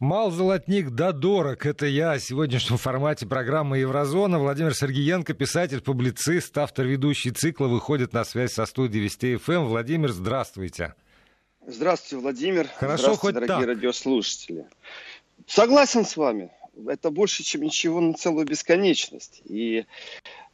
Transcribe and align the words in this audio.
Мал 0.00 0.30
золотник 0.30 0.90
да 0.90 1.10
дорог. 1.10 1.66
Это 1.66 1.84
я 1.86 2.12
о 2.12 2.20
сегодняшнем 2.20 2.76
формате 2.76 3.26
программы 3.26 3.78
«Еврозона». 3.78 4.38
Владимир 4.38 4.72
Сергеенко, 4.72 5.34
писатель, 5.34 5.80
публицист, 5.80 6.56
автор 6.56 6.86
ведущий 6.86 7.32
цикла, 7.32 7.66
выходит 7.66 8.12
на 8.12 8.22
связь 8.24 8.52
со 8.52 8.64
студией 8.66 9.02
Вести 9.02 9.34
ФМ. 9.34 9.64
Владимир, 9.64 10.12
здравствуйте. 10.12 10.94
Здравствуйте, 11.66 12.22
Владимир. 12.22 12.68
Хорошо, 12.76 13.02
Здравствуйте, 13.02 13.18
хоть 13.18 13.34
дорогие 13.34 13.56
так. 13.56 13.66
радиослушатели. 13.66 14.66
Согласен 15.48 16.06
с 16.06 16.16
вами. 16.16 16.52
Это 16.86 17.10
больше, 17.10 17.42
чем 17.42 17.62
ничего 17.62 18.00
на 18.00 18.14
целую 18.14 18.46
бесконечность. 18.46 19.42
И 19.46 19.84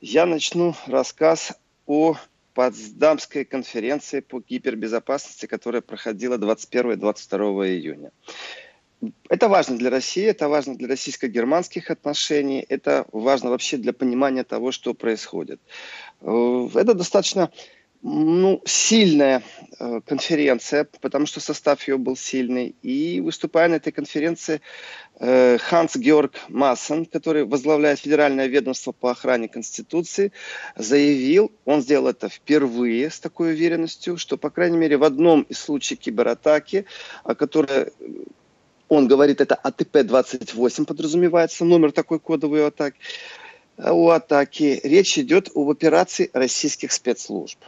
я 0.00 0.24
начну 0.24 0.74
рассказ 0.86 1.52
о 1.84 2.16
Потсдамской 2.54 3.44
конференции 3.44 4.20
по 4.20 4.40
кибербезопасности, 4.40 5.44
которая 5.44 5.82
проходила 5.82 6.38
21-22 6.38 7.68
июня. 7.68 8.10
Это 9.28 9.48
важно 9.48 9.76
для 9.78 9.90
России, 9.90 10.24
это 10.24 10.48
важно 10.48 10.76
для 10.76 10.88
российско-германских 10.88 11.90
отношений, 11.90 12.64
это 12.68 13.06
важно 13.12 13.50
вообще 13.50 13.76
для 13.76 13.92
понимания 13.92 14.44
того, 14.44 14.72
что 14.72 14.94
происходит. 14.94 15.60
Э, 16.20 16.68
это 16.74 16.94
достаточно 16.94 17.50
ну, 18.06 18.60
сильная 18.66 19.42
э, 19.80 20.00
конференция, 20.04 20.86
потому 21.00 21.24
что 21.24 21.40
состав 21.40 21.88
ее 21.88 21.96
был 21.96 22.16
сильный. 22.16 22.76
И 22.82 23.22
выступая 23.22 23.68
на 23.68 23.76
этой 23.76 23.92
конференции, 23.92 24.60
э, 25.20 25.56
Ханс 25.56 25.96
Георг 25.96 26.34
Массен, 26.50 27.06
который 27.06 27.46
возглавляет 27.46 28.00
Федеральное 28.00 28.46
ведомство 28.46 28.92
по 28.92 29.10
охране 29.10 29.48
Конституции, 29.48 30.32
заявил, 30.76 31.50
он 31.64 31.80
сделал 31.80 32.08
это 32.08 32.28
впервые 32.28 33.08
с 33.08 33.18
такой 33.20 33.52
уверенностью, 33.54 34.18
что, 34.18 34.36
по 34.36 34.50
крайней 34.50 34.76
мере, 34.76 34.98
в 34.98 35.04
одном 35.04 35.40
из 35.48 35.58
случаев 35.58 36.00
кибератаки, 36.00 36.84
о 37.24 37.34
которой 37.34 37.90
он 38.88 39.08
говорит, 39.08 39.40
это 39.40 39.54
АТП-28 39.54 40.84
подразумевается, 40.84 41.64
номер 41.64 41.92
такой 41.92 42.18
кодовой 42.18 42.66
атаки, 42.66 42.98
у 43.78 44.08
атаки. 44.10 44.80
Речь 44.84 45.18
идет 45.18 45.50
об 45.54 45.68
операции 45.68 46.30
российских 46.32 46.92
спецслужб. 46.92 47.58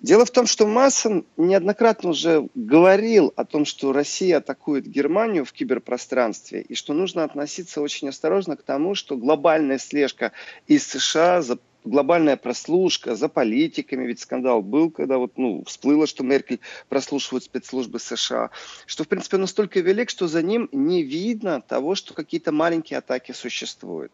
Дело 0.00 0.26
в 0.26 0.30
том, 0.30 0.46
что 0.46 0.66
Массен 0.66 1.24
неоднократно 1.38 2.10
уже 2.10 2.48
говорил 2.54 3.32
о 3.34 3.44
том, 3.46 3.64
что 3.64 3.92
Россия 3.92 4.38
атакует 4.38 4.86
Германию 4.86 5.44
в 5.46 5.52
киберпространстве, 5.52 6.60
и 6.60 6.74
что 6.74 6.92
нужно 6.92 7.24
относиться 7.24 7.80
очень 7.80 8.08
осторожно 8.10 8.56
к 8.56 8.62
тому, 8.62 8.94
что 8.94 9.16
глобальная 9.16 9.78
слежка 9.78 10.32
из 10.66 10.86
США 10.86 11.40
за 11.40 11.58
глобальная 11.86 12.36
прослушка 12.36 13.14
за 13.14 13.28
политиками, 13.28 14.06
ведь 14.06 14.20
скандал 14.20 14.62
был, 14.62 14.90
когда 14.90 15.18
вот, 15.18 15.38
ну, 15.38 15.64
всплыло, 15.64 16.06
что 16.06 16.24
Меркель 16.24 16.60
прослушивает 16.88 17.44
спецслужбы 17.44 17.98
США, 17.98 18.50
что, 18.86 19.04
в 19.04 19.08
принципе, 19.08 19.36
настолько 19.36 19.80
велик, 19.80 20.10
что 20.10 20.28
за 20.28 20.42
ним 20.42 20.68
не 20.72 21.02
видно 21.02 21.60
того, 21.60 21.94
что 21.94 22.14
какие-то 22.14 22.52
маленькие 22.52 22.98
атаки 22.98 23.32
существуют. 23.32 24.12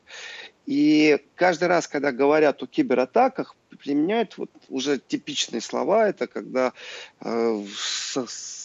И 0.67 1.19
каждый 1.35 1.69
раз, 1.69 1.89
когда 1.89 2.13
говорят 2.13 2.63
о 2.63 2.67
кибератаках, 2.67 3.57
применяют 3.81 4.39
вот 4.39 4.51
уже 4.69 4.99
типичные 4.99 5.61
слова. 5.61 6.09
Это 6.09 6.29
когда 6.29 6.73
э, 7.21 7.65
с 7.77 8.17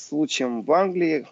случаем 0.07 0.61
в 0.61 0.71
Англии 0.71 1.27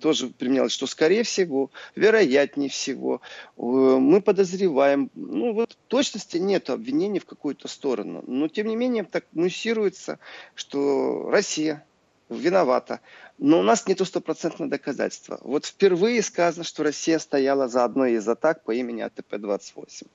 тоже 0.00 0.28
применялось, 0.28 0.72
что 0.72 0.86
скорее 0.86 1.22
всего, 1.24 1.70
вероятнее 1.96 2.68
всего, 2.68 3.20
э, 3.56 3.60
мы 3.60 4.20
подозреваем, 4.20 5.10
ну 5.14 5.52
вот 5.52 5.76
точности 5.88 6.36
нет 6.36 6.70
обвинений 6.70 7.18
в 7.18 7.26
какую-то 7.26 7.68
сторону, 7.68 8.22
но 8.26 8.48
тем 8.48 8.68
не 8.68 8.76
менее 8.76 9.04
так 9.04 9.24
муссируется, 9.32 10.18
что 10.54 11.28
Россия 11.30 11.84
виновата. 12.32 13.00
Но 13.38 13.58
у 13.60 13.62
нас 13.62 13.86
нет 13.86 14.00
стопроцентного 14.06 14.70
доказательства. 14.70 15.38
Вот 15.42 15.66
впервые 15.66 16.22
сказано, 16.22 16.64
что 16.64 16.82
Россия 16.82 17.18
стояла 17.18 17.66
за 17.66 17.84
одной 17.84 18.12
из 18.12 18.28
атак 18.28 18.62
по 18.62 18.72
имени 18.72 19.02
АТП-28. 19.02 20.06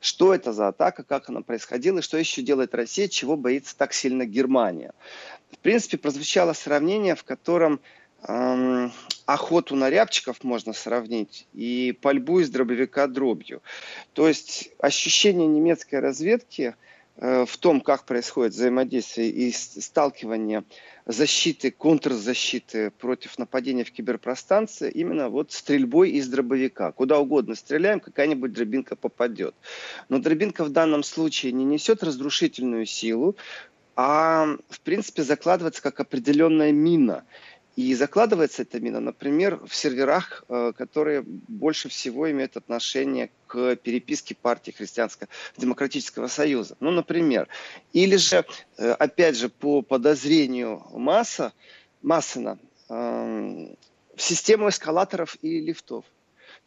Что 0.00 0.34
это 0.34 0.52
за 0.52 0.68
атака, 0.68 1.02
как 1.02 1.28
она 1.28 1.42
происходила, 1.42 2.00
что 2.00 2.16
еще 2.16 2.42
делает 2.42 2.74
Россия, 2.74 3.08
чего 3.08 3.36
боится 3.36 3.76
так 3.76 3.92
сильно 3.92 4.24
Германия. 4.24 4.94
В 5.50 5.58
принципе, 5.58 5.98
прозвучало 5.98 6.52
сравнение, 6.52 7.14
в 7.14 7.24
котором 7.24 7.80
эм, 8.28 8.92
охоту 9.26 9.76
на 9.76 9.90
рябчиков 9.90 10.42
можно 10.42 10.72
сравнить 10.72 11.46
и 11.52 11.96
пальбу 12.00 12.40
из 12.40 12.50
дробовика 12.50 13.06
дробью. 13.06 13.62
То 14.12 14.28
есть 14.28 14.70
ощущение 14.78 15.46
немецкой 15.46 16.00
разведки 16.00 16.74
э, 17.16 17.44
в 17.46 17.56
том, 17.58 17.80
как 17.80 18.04
происходит 18.04 18.52
взаимодействие 18.52 19.30
и 19.30 19.52
сталкивание 19.52 20.64
защиты, 21.06 21.70
контрзащиты 21.70 22.90
против 22.90 23.38
нападения 23.38 23.84
в 23.84 23.92
киберпространстве 23.92 24.90
именно 24.90 25.28
вот 25.28 25.52
стрельбой 25.52 26.10
из 26.10 26.28
дробовика. 26.28 26.92
Куда 26.92 27.18
угодно 27.18 27.54
стреляем, 27.54 28.00
какая-нибудь 28.00 28.52
дробинка 28.52 28.96
попадет. 28.96 29.54
Но 30.08 30.18
дробинка 30.18 30.64
в 30.64 30.70
данном 30.70 31.02
случае 31.02 31.52
не 31.52 31.64
несет 31.64 32.02
разрушительную 32.02 32.86
силу, 32.86 33.36
а 33.96 34.56
в 34.68 34.80
принципе 34.80 35.22
закладывается 35.22 35.82
как 35.82 36.00
определенная 36.00 36.72
мина. 36.72 37.24
И 37.76 37.94
закладывается 37.94 38.62
эта 38.62 38.80
мина, 38.80 39.00
например, 39.00 39.60
в 39.66 39.74
серверах, 39.74 40.44
э, 40.48 40.72
которые 40.76 41.22
больше 41.22 41.88
всего 41.88 42.30
имеют 42.30 42.56
отношение 42.56 43.30
к 43.46 43.76
переписке 43.76 44.34
партии 44.34 44.72
Христианско-демократического 44.72 46.26
союза. 46.26 46.76
Ну, 46.80 46.90
например. 46.90 47.48
Или 47.92 48.16
же, 48.16 48.44
э, 48.76 48.90
опять 48.92 49.36
же, 49.36 49.48
по 49.48 49.82
подозрению 49.82 50.84
Масса, 50.92 51.52
Массена, 52.02 52.58
эм, 52.88 53.76
в 54.16 54.22
систему 54.22 54.68
эскалаторов 54.68 55.36
и 55.42 55.60
лифтов. 55.60 56.04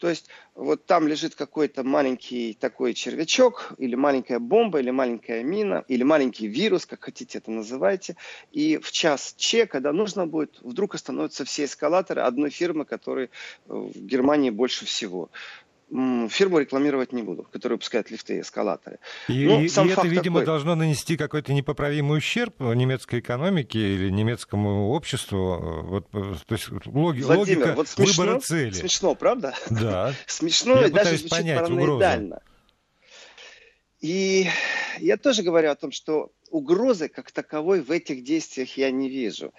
То 0.04 0.10
есть 0.10 0.28
вот 0.54 0.86
там 0.86 1.08
лежит 1.08 1.34
какой-то 1.34 1.86
маленький 1.86 2.58
такой 2.60 2.94
червячок, 2.94 3.72
или 3.78 3.96
маленькая 3.96 4.38
бомба, 4.38 4.82
или 4.82 4.92
маленькая 4.92 5.44
мина, 5.44 5.86
или 5.88 6.04
маленький 6.04 6.48
вирус, 6.48 6.86
как 6.86 7.06
хотите 7.06 7.38
это 7.38 7.52
называйте. 7.52 8.18
И 8.52 8.80
в 8.80 8.92
час 8.92 9.34
Че, 9.38 9.66
когда 9.66 9.94
нужно 9.94 10.28
будет, 10.28 10.60
вдруг 10.60 10.96
остановятся 10.96 11.46
все 11.46 11.64
эскалаторы 11.64 12.20
одной 12.20 12.50
фирмы, 12.50 12.84
которой 12.84 13.30
в 13.66 13.98
Германии 13.98 14.50
больше 14.50 14.86
всего 14.86 15.30
фирму 16.30 16.60
рекламировать 16.60 17.14
не 17.14 17.22
буду, 17.22 17.44
которая 17.52 17.76
выпускает 17.76 18.10
лифты 18.10 18.38
и 18.38 18.42
эскалаторы. 18.42 19.00
И, 19.28 19.46
ну, 19.46 19.62
и, 19.62 19.68
и 19.68 19.92
это, 19.92 20.08
видимо, 20.08 20.40
такой... 20.40 20.46
должно 20.46 20.76
нанести 20.76 21.18
какой-то 21.18 21.54
непоправимый 21.54 22.18
ущерб 22.18 22.60
немецкой 22.60 23.20
экономике 23.20 23.80
или 23.80 24.10
немецкому 24.10 24.90
обществу. 24.90 25.84
Вот, 25.84 26.10
то 26.12 26.56
есть 26.56 26.70
логи, 26.86 27.22
Владимир, 27.22 27.38
логика 27.38 27.74
вот 27.76 27.88
смешно, 27.88 28.24
выбора 28.24 28.40
цели. 28.40 28.72
Смешно, 28.72 29.16
правда? 29.16 29.54
Да. 29.70 30.14
Смешно 30.28 30.82
Я 30.82 30.88
и 30.88 30.92
даже 30.92 31.18
звучит 31.18 31.30
понять 31.30 31.60
параноидально. 31.60 32.36
Угрозу. 32.38 32.54
И 34.02 34.48
я 35.00 35.18
тоже 35.18 35.44
говорю 35.44 35.72
о 35.72 35.76
том, 35.76 35.92
что 35.92 36.32
угрозы 36.50 37.08
как 37.08 37.32
таковой 37.32 37.82
в 37.82 37.90
этих 37.90 38.24
действиях 38.24 38.78
я 38.78 38.92
не 38.92 39.10
вижу. 39.10 39.54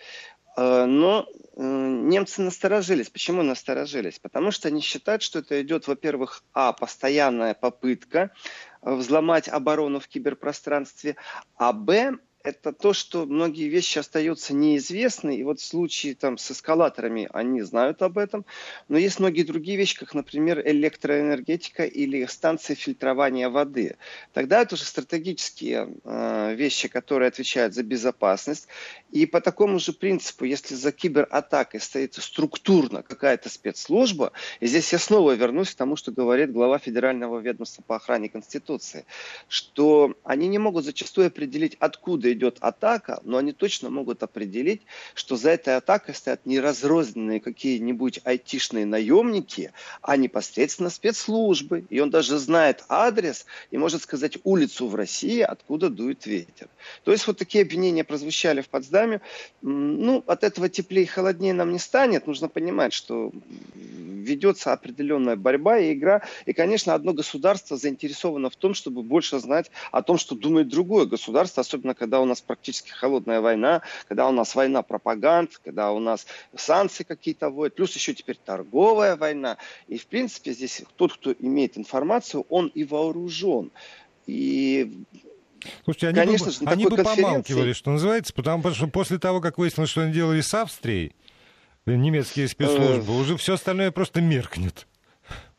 Э, 0.56 0.84
но 0.84 1.26
э, 1.26 1.43
немцы 1.56 2.42
насторожились. 2.42 3.10
Почему 3.10 3.42
насторожились? 3.42 4.18
Потому 4.18 4.50
что 4.50 4.68
они 4.68 4.80
считают, 4.80 5.22
что 5.22 5.38
это 5.40 5.60
идет, 5.62 5.86
во-первых, 5.86 6.42
а, 6.52 6.72
постоянная 6.72 7.54
попытка 7.54 8.32
э, 8.82 8.94
взломать 8.94 9.48
оборону 9.48 10.00
в 10.00 10.08
киберпространстве, 10.08 11.16
а, 11.56 11.72
б, 11.72 12.18
это 12.44 12.72
то, 12.72 12.92
что 12.92 13.24
многие 13.24 13.68
вещи 13.68 13.98
остаются 13.98 14.52
неизвестны. 14.52 15.36
И 15.36 15.42
вот 15.42 15.60
в 15.60 15.64
случае 15.64 16.14
там, 16.14 16.36
с 16.36 16.50
эскалаторами 16.50 17.26
они 17.32 17.62
знают 17.62 18.02
об 18.02 18.18
этом. 18.18 18.44
Но 18.88 18.98
есть 18.98 19.18
многие 19.18 19.44
другие 19.44 19.78
вещи, 19.78 19.98
как, 19.98 20.14
например, 20.14 20.60
электроэнергетика 20.64 21.84
или 21.84 22.26
станции 22.26 22.74
фильтрования 22.74 23.48
воды. 23.48 23.96
Тогда 24.34 24.60
это 24.60 24.74
уже 24.74 24.84
стратегические 24.84 25.88
э, 26.04 26.54
вещи, 26.54 26.88
которые 26.88 27.28
отвечают 27.28 27.72
за 27.72 27.82
безопасность. 27.82 28.68
И 29.10 29.24
по 29.24 29.40
такому 29.40 29.78
же 29.78 29.94
принципу, 29.94 30.44
если 30.44 30.74
за 30.74 30.92
кибератакой 30.92 31.80
стоит 31.80 32.14
структурно 32.14 33.02
какая-то 33.02 33.48
спецслужба, 33.48 34.32
и 34.60 34.66
здесь 34.66 34.92
я 34.92 34.98
снова 34.98 35.32
вернусь 35.32 35.70
к 35.70 35.76
тому, 35.76 35.96
что 35.96 36.12
говорит 36.12 36.52
глава 36.52 36.78
Федерального 36.78 37.38
ведомства 37.38 37.82
по 37.86 37.96
охране 37.96 38.28
Конституции, 38.28 39.06
что 39.48 40.14
они 40.24 40.46
не 40.48 40.58
могут 40.58 40.84
зачастую 40.84 41.28
определить, 41.28 41.76
откуда 41.80 42.33
идет 42.34 42.58
атака, 42.60 43.20
но 43.24 43.38
они 43.38 43.52
точно 43.52 43.90
могут 43.90 44.22
определить, 44.22 44.82
что 45.14 45.36
за 45.36 45.50
этой 45.50 45.76
атакой 45.76 46.14
стоят 46.14 46.44
не 46.44 46.60
разрозненные 46.60 47.40
какие-нибудь 47.40 48.20
айтишные 48.24 48.86
наемники, 48.86 49.72
а 50.02 50.16
непосредственно 50.16 50.90
спецслужбы. 50.90 51.86
И 51.90 52.00
он 52.00 52.10
даже 52.10 52.38
знает 52.38 52.84
адрес 52.88 53.46
и 53.70 53.78
может 53.78 54.02
сказать 54.02 54.38
улицу 54.44 54.88
в 54.88 54.94
России, 54.94 55.40
откуда 55.40 55.88
дует 55.88 56.26
ветер. 56.26 56.68
То 57.04 57.12
есть 57.12 57.26
вот 57.26 57.38
такие 57.38 57.62
обвинения 57.62 58.04
прозвучали 58.04 58.60
в 58.60 58.68
Потсдаме. 58.68 59.20
Ну, 59.62 60.22
от 60.26 60.44
этого 60.44 60.68
теплее 60.68 61.04
и 61.04 61.08
холоднее 61.08 61.54
нам 61.54 61.72
не 61.72 61.78
станет. 61.78 62.26
Нужно 62.26 62.48
понимать, 62.48 62.92
что 62.92 63.32
ведется 63.74 64.72
определенная 64.72 65.36
борьба 65.36 65.78
и 65.78 65.92
игра. 65.92 66.22
И, 66.46 66.52
конечно, 66.52 66.94
одно 66.94 67.12
государство 67.12 67.76
заинтересовано 67.76 68.50
в 68.50 68.56
том, 68.56 68.74
чтобы 68.74 69.02
больше 69.02 69.38
знать 69.38 69.70
о 69.92 70.02
том, 70.02 70.18
что 70.18 70.34
думает 70.34 70.68
другое 70.68 71.06
государство, 71.06 71.60
особенно 71.60 71.94
когда 71.94 72.20
у 72.24 72.26
нас 72.26 72.40
практически 72.40 72.90
холодная 72.90 73.40
война, 73.40 73.82
когда 74.08 74.28
у 74.28 74.32
нас 74.32 74.54
война 74.54 74.82
пропаганд, 74.82 75.60
когда 75.62 75.92
у 75.92 76.00
нас 76.00 76.26
санкции 76.56 77.04
какие-то 77.04 77.50
вводят, 77.50 77.76
плюс 77.76 77.94
еще 77.94 78.14
теперь 78.14 78.38
торговая 78.44 79.16
война. 79.16 79.56
И, 79.88 79.98
в 79.98 80.06
принципе, 80.06 80.52
здесь 80.52 80.82
тот, 80.96 81.14
кто 81.14 81.32
имеет 81.32 81.78
информацию, 81.78 82.44
он 82.48 82.68
и 82.68 82.84
вооружен. 82.84 83.70
И 84.26 85.04
Слушайте, 85.84 86.08
они 86.08 86.16
Конечно 86.16 86.46
бы, 86.46 86.52
же, 86.52 86.58
они 86.66 86.86
бы 86.86 86.96
помалкивали, 86.96 87.72
что 87.72 87.90
называется, 87.90 88.34
потому 88.34 88.68
что 88.74 88.86
после 88.86 89.18
того, 89.18 89.40
как 89.40 89.58
выяснилось, 89.58 89.90
что 89.90 90.02
они 90.02 90.12
делали 90.12 90.40
с 90.40 90.52
Австрией, 90.52 91.14
немецкие 91.86 92.48
спецслужбы, 92.48 93.12
э. 93.12 93.16
уже 93.16 93.36
все 93.36 93.54
остальное 93.54 93.90
просто 93.90 94.20
меркнет. 94.20 94.86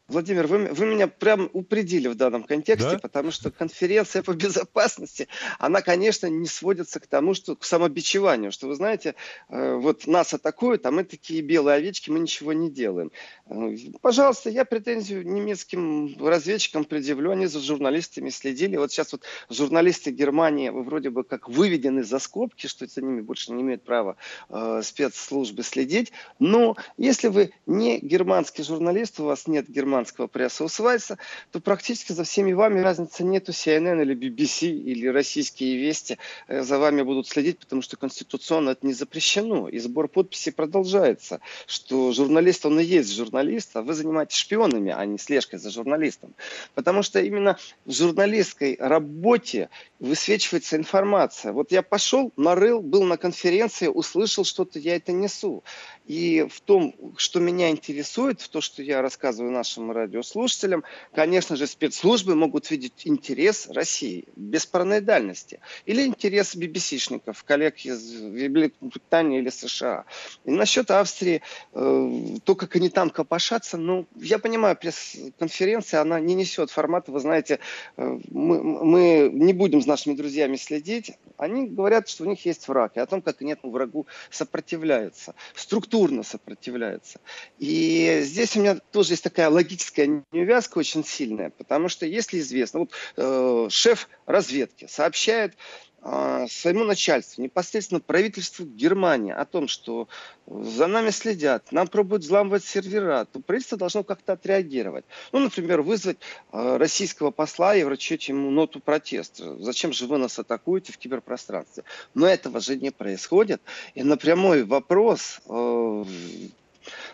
Владимир, 0.08 0.46
вы, 0.46 0.68
вы 0.68 0.86
меня 0.86 1.08
прям 1.08 1.50
упредили 1.54 2.08
в 2.08 2.14
данном 2.14 2.44
контексте, 2.44 2.92
да? 2.92 3.00
потому 3.00 3.32
что 3.32 3.50
конференция 3.50 4.22
по 4.22 4.34
безопасности, 4.34 5.28
она, 5.58 5.82
конечно, 5.82 6.28
не 6.28 6.46
сводится 6.46 7.00
к 7.00 7.08
тому, 7.08 7.34
что 7.34 7.56
к 7.56 7.64
самобичеванию, 7.64 8.52
что 8.52 8.68
вы 8.68 8.76
знаете, 8.76 9.16
э, 9.50 9.74
вот 9.74 10.06
нас 10.06 10.32
атакуют, 10.36 10.86
а 10.86 10.92
мы 10.92 11.06
такие 11.06 11.42
белые 11.42 11.78
овечки, 11.78 12.12
мы 12.12 12.20
ничего 12.20 12.54
не 12.54 12.70
делаем. 12.70 13.12
Э, 13.48 13.76
пожалуйста, 14.00 14.52
я 14.52 14.64
претензию 14.64 15.26
немецким 15.26 16.16
разведчикам 16.24 16.86
предъявлю, 16.86 17.32
они 17.32 17.48
за 17.48 17.60
журналистами 17.60 18.30
следили. 18.30 18.78
Вот 18.78 18.92
сейчас 18.92 19.12
вот 19.12 19.24
журналисты 19.50 20.12
Германии 20.12 20.70
вроде 20.70 21.10
бы 21.10 21.24
как 21.24 21.50
выведены 21.50 22.04
за 22.04 22.20
скобки, 22.20 22.68
что 22.68 22.86
за 22.86 23.02
ними 23.02 23.22
больше 23.22 23.54
не 23.54 23.64
имеют 23.64 23.84
права 23.84 24.18
э, 24.50 24.82
спецслужбы 24.84 25.64
следить. 25.64 26.12
Но 26.38 26.76
если 26.96 27.30
вы 27.30 27.54
не 27.66 27.98
германский 27.98 28.62
журналист, 28.62 29.20
у 29.20 29.26
вас 29.26 29.48
нет 29.48 29.68
германского 29.68 29.95
германского 29.96 30.28
пресса 30.28 30.64
Усвайса, 30.66 31.18
то 31.52 31.62
практически 31.62 32.12
за 32.12 32.24
всеми 32.24 32.52
вами 32.52 32.82
разницы 32.82 33.24
нету 33.24 33.52
CNN 33.52 34.02
или 34.02 34.16
BBC 34.16 34.68
или 34.68 35.08
российские 35.08 35.78
вести 35.78 36.18
э, 36.48 36.64
за 36.64 36.78
вами 36.80 37.02
будут 37.02 37.28
следить, 37.28 37.60
потому 37.60 37.82
что 37.82 37.96
конституционно 37.96 38.72
это 38.72 38.86
не 38.86 38.94
запрещено. 38.94 39.70
И 39.70 39.80
сбор 39.80 40.10
подписей 40.10 40.52
продолжается, 40.52 41.40
что 41.66 42.12
журналист, 42.12 42.66
он 42.66 42.80
и 42.80 42.84
есть 42.84 43.16
журналист, 43.16 43.76
а 43.76 43.82
вы 43.82 43.94
занимаетесь 43.94 44.38
шпионами, 44.38 44.92
а 44.92 45.06
не 45.06 45.18
слежкой 45.18 45.60
за 45.60 45.70
журналистом. 45.70 46.34
Потому 46.74 47.02
что 47.02 47.22
именно 47.22 47.58
в 47.86 47.92
журналистской 47.94 48.76
работе 48.80 49.70
высвечивается 50.00 50.76
информация. 50.76 51.54
Вот 51.54 51.72
я 51.72 51.82
пошел, 51.82 52.34
нарыл, 52.36 52.82
был 52.82 53.04
на 53.04 53.18
конференции, 53.18 53.88
услышал 53.88 54.44
что-то, 54.44 54.78
я 54.78 54.96
это 54.98 55.14
несу. 55.14 55.64
И 56.06 56.46
в 56.52 56.62
том, 56.62 56.94
что 57.18 57.40
меня 57.40 57.70
интересует, 57.70 58.42
в 58.42 58.50
то, 58.50 58.62
что 58.62 58.84
я 58.84 59.02
рассказываю 59.02 59.52
нашим 59.52 59.85
радиослушателям, 59.92 60.84
конечно 61.14 61.56
же, 61.56 61.68
спецслужбы 61.68 62.36
могут 62.36 62.70
видеть 62.70 63.02
интерес 63.06 63.68
России 63.70 64.26
без 64.36 64.66
параноидальности. 64.66 65.60
Или 65.86 66.06
интерес 66.06 66.56
BBC-шников, 66.56 67.44
коллег 67.44 67.80
из 67.80 68.12
Великобритании 68.12 69.40
или 69.40 69.50
США. 69.50 70.06
И 70.46 70.52
насчет 70.52 70.92
Австрии, 70.92 71.42
э, 71.74 72.10
то, 72.44 72.56
как 72.56 72.76
они 72.76 72.90
там 72.90 73.10
копошатся, 73.10 73.78
ну, 73.78 74.06
я 74.16 74.40
понимаю, 74.40 74.76
пресс-конференция, 74.76 76.02
она 76.02 76.20
не 76.20 76.36
несет 76.36 76.72
формата, 76.72 77.12
вы 77.12 77.20
знаете, 77.20 77.60
э, 77.98 78.20
мы, 78.30 78.62
мы 78.62 79.30
не 79.34 79.54
будем 79.54 79.82
с 79.82 79.86
нашими 79.86 80.14
друзьями 80.14 80.56
следить. 80.56 81.14
Они 81.38 81.68
говорят, 81.68 82.08
что 82.08 82.24
у 82.24 82.28
них 82.28 82.46
есть 82.46 82.68
враг, 82.68 82.94
и 82.96 83.00
о 83.00 83.06
том, 83.06 83.22
как 83.22 83.42
они 83.42 83.54
этому 83.54 83.74
врагу 83.74 84.06
сопротивляются. 84.30 85.34
Структура 85.56 85.96
культурно 85.96 86.24
сопротивляются. 86.24 87.20
И 87.58 88.20
здесь 88.24 88.56
у 88.56 88.60
меня 88.60 88.78
тоже 88.92 89.14
есть 89.14 89.24
такая 89.24 89.50
логическая 89.76 90.24
неувязка 90.32 90.78
очень 90.78 91.04
сильная, 91.04 91.50
потому 91.50 91.90
что 91.90 92.06
если 92.06 92.40
известно, 92.40 92.82
вот 92.82 92.92
э, 93.18 93.68
шеф 93.70 94.08
разведки 94.26 94.88
сообщает 94.90 95.54
э, 96.02 96.46
своему 96.50 96.86
начальству, 96.86 97.42
непосредственно 97.42 98.00
правительству 98.00 98.66
Германии 98.66 99.34
о 99.34 99.44
том, 99.44 99.68
что 99.68 100.08
за 100.48 100.88
нами 100.88 101.10
следят, 101.10 101.72
нам 101.72 101.88
пробуют 101.88 102.24
взламывать 102.24 102.64
сервера, 102.64 103.26
то 103.26 103.40
правительство 103.42 103.78
должно 103.78 104.04
как-то 104.04 104.34
отреагировать. 104.34 105.04
Ну, 105.34 105.40
например, 105.40 105.82
вызвать 105.82 106.18
э, 106.54 106.78
российского 106.78 107.32
посла 107.32 107.76
и 107.76 107.84
вручить 107.84 108.30
ему 108.30 108.52
ноту 108.52 108.80
протеста. 108.80 109.58
Зачем 109.60 109.92
же 109.92 110.08
вы 110.08 110.18
нас 110.18 110.40
атакуете 110.40 110.94
в 110.94 110.98
киберпространстве? 110.98 111.84
Но 112.14 112.28
этого 112.28 112.62
же 112.62 112.78
не 112.78 112.92
происходит. 112.92 113.62
И 113.94 114.04
на 114.04 114.16
прямой 114.16 114.64
вопрос 114.64 115.42
э, 115.50 116.06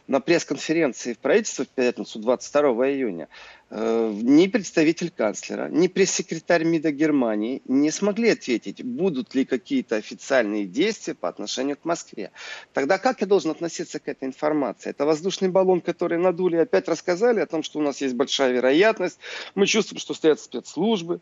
на 0.07 0.19
пресс-конференции 0.19 1.13
в 1.13 1.19
правительстве 1.19 1.65
в 1.65 1.69
пятницу 1.69 2.19
22 2.19 2.61
июня 2.89 3.27
э, 3.69 4.13
ни 4.21 4.47
представитель 4.47 5.11
канцлера, 5.11 5.69
ни 5.69 5.87
пресс-секретарь 5.87 6.63
МИДа 6.63 6.91
Германии 6.91 7.61
не 7.65 7.91
смогли 7.91 8.29
ответить, 8.29 8.83
будут 8.83 9.35
ли 9.35 9.45
какие-то 9.45 9.95
официальные 9.95 10.65
действия 10.65 11.13
по 11.13 11.29
отношению 11.29 11.77
к 11.77 11.85
Москве. 11.85 12.31
Тогда 12.73 12.97
как 12.97 13.21
я 13.21 13.27
должен 13.27 13.51
относиться 13.51 13.99
к 13.99 14.07
этой 14.07 14.25
информации? 14.27 14.89
Это 14.89 15.05
воздушный 15.05 15.49
баллон, 15.49 15.81
который 15.81 16.17
надули, 16.17 16.57
опять 16.57 16.87
рассказали 16.87 17.39
о 17.39 17.45
том, 17.45 17.63
что 17.63 17.79
у 17.79 17.81
нас 17.81 18.01
есть 18.01 18.15
большая 18.15 18.51
вероятность, 18.51 19.19
мы 19.55 19.65
чувствуем, 19.65 19.99
что 19.99 20.13
стоят 20.13 20.39
спецслужбы. 20.39 21.21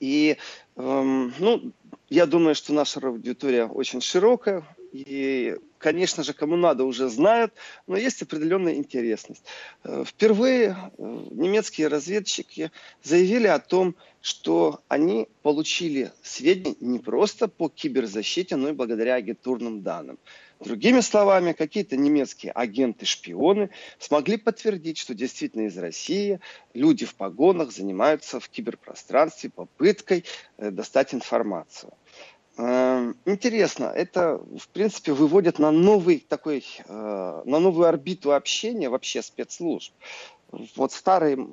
И, 0.00 0.36
эм, 0.76 1.32
ну, 1.38 1.72
я 2.10 2.26
думаю, 2.26 2.54
что 2.54 2.72
наша 2.72 3.00
аудитория 3.00 3.64
очень 3.64 4.00
широкая, 4.00 4.64
и, 4.94 5.56
конечно 5.78 6.22
же, 6.22 6.32
кому 6.34 6.54
надо, 6.54 6.84
уже 6.84 7.08
знают, 7.08 7.52
но 7.88 7.96
есть 7.96 8.22
определенная 8.22 8.74
интересность. 8.74 9.42
Э, 9.82 10.04
впервые 10.06 10.76
э, 10.76 11.26
немецкие 11.32 11.88
разведчики 11.88 12.70
заявили 13.02 13.48
о 13.48 13.58
том, 13.58 13.96
что 14.20 14.82
они 14.86 15.26
получили 15.42 16.12
сведения 16.22 16.76
не 16.78 17.00
просто 17.00 17.48
по 17.48 17.68
киберзащите, 17.68 18.54
но 18.54 18.68
и 18.68 18.72
благодаря 18.72 19.16
агентурным 19.16 19.82
данным. 19.82 20.16
Другими 20.60 21.00
словами, 21.00 21.52
какие-то 21.52 21.96
немецкие 21.96 22.52
агенты-шпионы 22.52 23.70
смогли 23.98 24.36
подтвердить, 24.36 24.98
что 24.98 25.12
действительно 25.12 25.66
из 25.66 25.76
России 25.76 26.38
люди 26.72 27.04
в 27.04 27.16
погонах 27.16 27.72
занимаются 27.72 28.38
в 28.38 28.48
киберпространстве 28.48 29.50
попыткой 29.50 30.24
э, 30.56 30.70
достать 30.70 31.14
информацию. 31.14 31.92
Эм, 32.56 33.16
интересно, 33.24 33.86
это, 33.86 34.38
в 34.58 34.68
принципе, 34.68 35.12
выводит 35.12 35.58
на 35.58 35.72
новый 35.72 36.24
такой, 36.28 36.64
э, 36.86 37.42
на 37.44 37.58
новую 37.58 37.88
орбиту 37.88 38.32
общения 38.32 38.88
вообще 38.88 39.22
спецслужб. 39.22 39.92
Вот 40.76 40.92
старые 40.92 41.48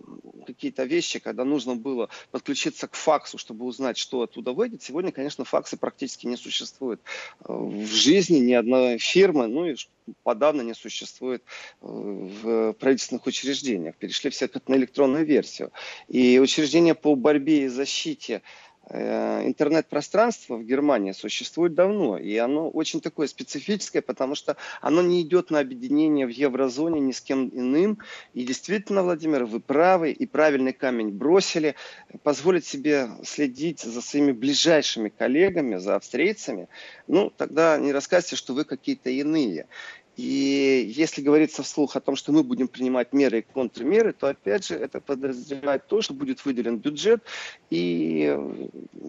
какие-то 0.46 0.84
вещи, 0.84 1.18
когда 1.18 1.44
нужно 1.44 1.76
было 1.76 2.10
подключиться 2.30 2.88
к 2.88 2.94
факсу, 2.94 3.40
чтобы 3.40 3.66
узнать, 3.66 3.98
что 3.98 4.22
оттуда 4.22 4.54
выйдет, 4.54 4.84
сегодня, 4.84 5.12
конечно, 5.12 5.44
факсы 5.44 5.76
практически 5.76 6.28
не 6.28 6.38
существуют 6.38 7.02
э, 7.40 7.52
в 7.52 7.88
жизни 7.88 8.38
ни 8.38 8.54
одной 8.54 9.00
фирмы, 9.00 9.48
ну 9.48 9.66
и 9.66 9.76
подавно 10.22 10.62
не 10.62 10.76
существует 10.76 11.42
э, 11.82 11.86
в 11.88 12.74
правительственных 12.74 13.26
учреждениях. 13.26 13.96
Перешли 13.96 14.30
все 14.30 14.48
на 14.68 14.76
электронную 14.76 15.26
версию. 15.26 15.72
И 16.08 16.38
учреждения 16.38 16.94
по 16.94 17.16
борьбе 17.16 17.64
и 17.64 17.68
защите 17.70 18.44
интернет-пространство 18.92 20.58
в 20.58 20.66
Германии 20.66 21.12
существует 21.12 21.74
давно, 21.74 22.18
и 22.18 22.36
оно 22.38 22.70
очень 22.70 23.02
такое 23.02 23.28
специфическое, 23.28 24.02
потому 24.02 24.36
что 24.36 24.58
оно 24.82 25.02
не 25.02 25.22
идет 25.22 25.50
на 25.50 25.60
объединение 25.60 26.26
в 26.26 26.30
еврозоне 26.30 27.00
ни 27.00 27.12
с 27.12 27.22
кем 27.22 27.50
иным. 27.50 28.00
И 28.34 28.44
действительно, 28.44 29.04
Владимир, 29.04 29.46
вы 29.46 29.60
правы, 29.60 30.12
и 30.12 30.26
правильный 30.26 30.74
камень 30.74 31.10
бросили. 31.10 31.76
Позволить 32.24 32.66
себе 32.66 33.10
следить 33.24 33.80
за 33.82 34.02
своими 34.02 34.32
ближайшими 34.32 35.10
коллегами, 35.10 35.78
за 35.78 35.96
австрийцами, 35.96 36.68
ну, 37.08 37.30
тогда 37.30 37.78
не 37.78 37.92
рассказывайте, 37.92 38.36
что 38.36 38.54
вы 38.54 38.66
какие-то 38.66 39.10
иные. 39.10 39.68
И 40.22 40.94
если 40.96 41.24
говорится 41.24 41.64
вслух 41.64 41.96
о 41.96 42.00
том, 42.00 42.16
что 42.16 42.32
мы 42.32 42.44
будем 42.44 42.68
принимать 42.68 43.12
меры 43.12 43.40
и 43.40 43.42
контрмеры, 43.42 44.14
то 44.14 44.28
опять 44.28 44.68
же 44.68 44.76
это 44.76 45.02
подразумевает 45.02 45.88
то, 45.88 46.04
что 46.04 46.14
будет 46.14 46.46
выделен 46.46 46.78
бюджет. 46.78 47.24
И 47.72 48.38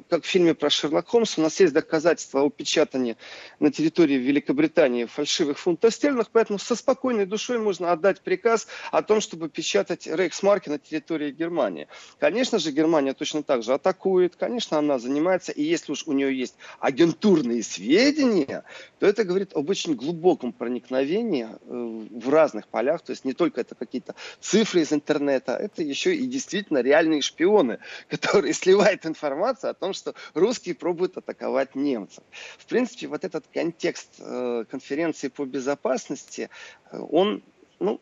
как 0.08 0.24
в 0.24 0.26
фильме 0.26 0.54
про 0.54 0.70
Шерлок 0.70 1.08
Холмса, 1.08 1.34
у 1.36 1.44
нас 1.44 1.60
есть 1.60 1.74
доказательства 1.74 2.40
о 2.40 2.48
печатании 2.48 3.18
на 3.60 3.70
территории 3.70 4.14
Великобритании 4.14 5.04
фальшивых 5.04 5.58
фунтов 5.58 5.92
стерлингов, 5.92 6.30
поэтому 6.32 6.58
со 6.58 6.74
спокойной 6.74 7.26
душой 7.26 7.58
можно 7.58 7.92
отдать 7.92 8.22
приказ 8.22 8.66
о 8.90 9.02
том, 9.02 9.20
чтобы 9.20 9.50
печатать 9.50 10.06
рейхсмарки 10.06 10.70
на 10.70 10.78
территории 10.78 11.30
Германии. 11.30 11.88
Конечно 12.20 12.58
же, 12.58 12.72
Германия 12.72 13.12
точно 13.12 13.42
так 13.42 13.62
же 13.64 13.74
атакует, 13.74 14.36
конечно, 14.36 14.78
она 14.78 14.98
занимается, 14.98 15.52
и 15.52 15.62
если 15.62 15.92
уж 15.92 16.04
у 16.06 16.12
нее 16.12 16.34
есть 16.34 16.54
агентурные 16.80 17.62
сведения, 17.62 18.64
то 18.98 19.04
это 19.04 19.24
говорит 19.24 19.52
об 19.54 19.68
очень 19.68 19.94
глубоком 19.94 20.54
проникновении 20.54 21.01
проникновения 21.02 21.58
э, 21.60 22.06
в 22.10 22.28
разных 22.28 22.68
полях, 22.68 23.02
то 23.02 23.10
есть 23.10 23.24
не 23.24 23.32
только 23.32 23.60
это 23.60 23.74
какие-то 23.74 24.14
цифры 24.40 24.80
из 24.80 24.92
интернета, 24.92 25.56
это 25.56 25.82
еще 25.82 26.14
и 26.14 26.26
действительно 26.26 26.78
реальные 26.78 27.22
шпионы, 27.22 27.78
которые 28.08 28.52
сливают 28.52 29.06
информацию 29.06 29.70
о 29.70 29.74
том, 29.74 29.92
что 29.92 30.14
русские 30.34 30.74
пробуют 30.74 31.16
атаковать 31.16 31.74
немцев. 31.74 32.24
В 32.58 32.66
принципе, 32.66 33.06
вот 33.08 33.24
этот 33.24 33.44
контекст 33.52 34.08
э, 34.18 34.64
конференции 34.70 35.28
по 35.28 35.44
безопасности, 35.44 36.48
э, 36.90 36.98
он, 36.98 37.42
ну, 37.78 38.00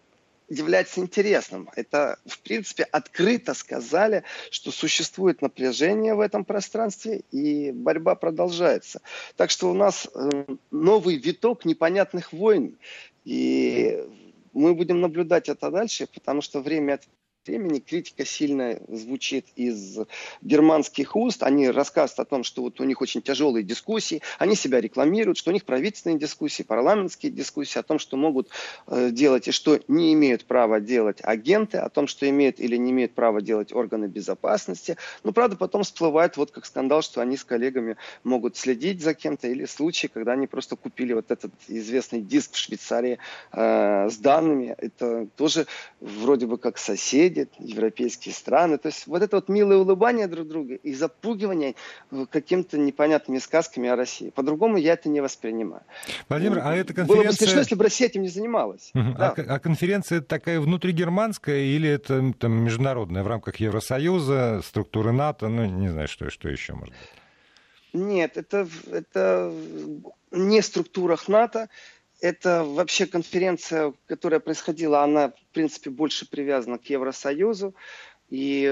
является 0.51 1.01
интересным. 1.01 1.71
Это, 1.77 2.19
в 2.27 2.41
принципе, 2.41 2.83
открыто 2.83 3.55
сказали, 3.55 4.25
что 4.51 4.73
существует 4.73 5.41
напряжение 5.41 6.15
в 6.15 6.21
этом 6.21 6.45
пространстве, 6.45 7.23
и 7.31 7.71
борьба 7.71 8.17
продолжается. 8.17 9.01
Так 9.37 9.51
что 9.51 9.71
у 9.71 9.75
нас 9.75 10.09
э, 10.13 10.45
новый 10.71 11.17
виток 11.17 11.65
непонятных 11.65 12.33
войн. 12.33 12.77
И 13.25 14.05
мы 14.53 14.75
будем 14.75 15.01
наблюдать 15.01 15.49
это 15.49 15.71
дальше, 15.71 16.09
потому 16.13 16.43
что 16.43 16.61
время 16.61 16.95
от 16.95 17.05
времени 17.47 17.79
критика 17.79 18.25
сильно 18.25 18.79
звучит 18.89 19.47
из 19.57 19.99
германских 20.43 21.17
уст. 21.17 21.43
Они 21.43 21.71
рассказывают 21.71 22.21
о 22.21 22.25
том, 22.31 22.45
что 22.45 22.63
вот 22.63 22.81
у 22.81 22.85
них 22.85 23.01
очень 23.01 23.23
тяжелые 23.23 23.63
дискуссии, 23.63 24.21
они 24.39 24.55
себя 24.55 24.81
рекламируют, 24.81 25.39
что 25.39 25.51
у 25.51 25.53
них 25.55 25.65
правительственные 25.65 26.19
дискуссии, 26.19 26.63
парламентские 26.63 27.33
дискуссии 27.33 27.79
о 27.79 27.83
том, 27.83 27.99
что 27.99 28.17
могут 28.17 28.51
э, 28.87 29.11
делать 29.11 29.49
и 29.49 29.53
что 29.53 29.81
не 29.89 30.13
имеют 30.13 30.45
права 30.45 30.81
делать 30.81 31.19
агенты, 31.23 31.79
о 31.79 31.89
том, 31.89 32.07
что 32.07 32.29
имеют 32.29 32.61
или 32.61 32.77
не 32.77 32.91
имеют 32.91 33.15
права 33.15 33.41
делать 33.41 33.73
органы 33.73 34.07
безопасности. 34.07 34.97
Но, 35.25 35.33
правда, 35.33 35.57
потом 35.57 35.83
всплывает 35.83 36.37
вот 36.37 36.51
как 36.51 36.67
скандал, 36.67 37.01
что 37.01 37.23
они 37.23 37.37
с 37.37 37.45
коллегами 37.45 37.97
могут 38.23 38.57
следить 38.57 39.01
за 39.01 39.15
кем-то 39.15 39.49
или 39.49 39.65
случаи, 39.65 40.09
когда 40.09 40.33
они 40.33 40.47
просто 40.47 40.77
купили 40.77 41.15
вот 41.15 41.31
этот 41.31 41.53
известный 41.69 42.21
диск 42.21 42.53
в 42.53 42.59
Швейцарии 42.59 43.19
э, 43.53 44.11
с 44.11 44.17
данными. 44.19 44.75
Это 44.77 45.27
тоже 45.37 45.67
вроде 46.01 46.47
бы 46.47 46.59
как 46.59 46.77
соседи, 46.77 47.30
соседи, 47.31 47.49
европейские 47.59 48.35
страны. 48.35 48.79
То 48.79 48.89
есть 48.89 49.07
вот 49.07 49.23
это 49.23 49.37
вот 49.37 49.49
милое 49.49 49.79
улыбание 49.79 50.27
друг 50.27 50.49
друга 50.49 50.75
и 50.75 50.95
запугивание 50.95 51.75
какими-то 52.31 52.79
непонятными 52.79 53.39
сказками 53.39 53.89
о 53.89 53.97
России. 53.97 54.31
По-другому 54.31 54.77
я 54.77 54.95
это 54.95 55.09
не 55.09 55.21
воспринимаю. 55.21 55.83
Владимир, 56.29 56.61
а 56.63 56.75
эта 56.75 56.95
конференция... 56.95 57.25
Было 57.25 57.31
бы 57.31 57.33
смешно, 57.33 57.59
если 57.61 57.75
бы 57.75 57.85
Россия 57.85 58.09
этим 58.09 58.23
не 58.23 58.29
занималась. 58.29 58.91
Угу. 58.95 59.15
Да. 59.19 59.35
А, 59.37 59.55
а 59.55 59.59
конференция 59.59 60.21
такая 60.21 60.61
внутригерманская 60.61 61.63
или 61.63 61.89
это 61.89 62.33
там, 62.39 62.53
международная 62.53 63.23
в 63.23 63.29
рамках 63.29 63.57
Евросоюза, 63.57 64.61
структуры 64.65 65.13
НАТО, 65.13 65.49
ну 65.49 65.65
не 65.65 65.89
знаю, 65.89 66.09
что, 66.09 66.31
что 66.31 66.49
еще 66.49 66.75
может 66.75 66.91
быть? 66.91 67.09
Нет, 67.93 68.37
это, 68.37 68.69
это 68.93 69.53
не 70.31 70.61
в 70.61 70.65
структурах 70.65 71.27
НАТО, 71.27 71.69
это 72.21 72.65
вообще 72.65 73.07
конференция, 73.07 73.93
которая 74.07 74.41
происходила, 74.41 75.03
она, 75.03 75.29
в 75.29 75.55
принципе, 75.55 75.91
больше 75.91 76.29
привязана 76.29 76.79
к 76.79 76.85
Евросоюзу. 76.87 77.75
И 78.29 78.71